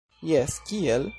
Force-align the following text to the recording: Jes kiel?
Jes 0.31 0.59
kiel? 0.69 1.09